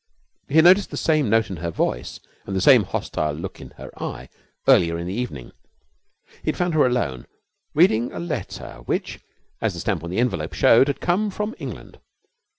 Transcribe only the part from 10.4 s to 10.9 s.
showed,